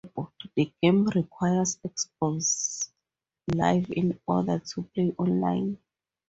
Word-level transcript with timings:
The 0.55 0.73
game 0.81 1.05
requires 1.13 1.77
Xbox 1.85 2.89
Live 3.53 3.91
in 3.95 4.19
order 4.25 4.57
to 4.57 4.81
play 4.81 5.13
online. 5.19 5.77